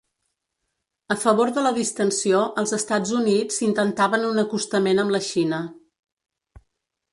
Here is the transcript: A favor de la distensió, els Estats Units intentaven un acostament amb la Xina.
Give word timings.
A 1.15 1.17
favor 1.23 1.51
de 1.57 1.65
la 1.65 1.73
distensió, 1.75 2.39
els 2.63 2.73
Estats 2.79 3.13
Units 3.21 3.61
intentaven 3.69 4.27
un 4.33 4.43
acostament 4.47 5.03
amb 5.05 5.17
la 5.19 5.23
Xina. 5.31 5.63